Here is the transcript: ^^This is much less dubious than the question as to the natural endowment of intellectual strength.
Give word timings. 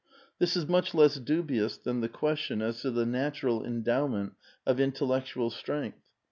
^^This 0.41 0.57
is 0.57 0.65
much 0.67 0.95
less 0.95 1.17
dubious 1.19 1.77
than 1.77 2.01
the 2.01 2.09
question 2.09 2.59
as 2.63 2.81
to 2.81 2.89
the 2.89 3.05
natural 3.05 3.63
endowment 3.63 4.33
of 4.65 4.79
intellectual 4.79 5.51
strength. 5.51 6.09